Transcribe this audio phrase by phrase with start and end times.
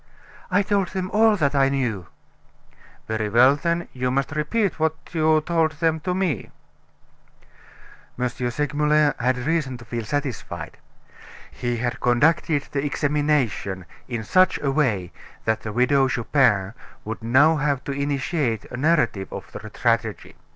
[0.49, 2.07] "I told them all that I knew."
[3.07, 6.49] "Very well, then, you must repeat what you told them to me."
[8.17, 8.27] M.
[8.27, 10.77] Segmuller had reason to feel satisfied.
[11.51, 15.11] He had conducted the examination in such a way
[15.45, 16.73] that the Widow Chupin
[17.05, 20.35] would now have to initiate a narrative of the tragedy.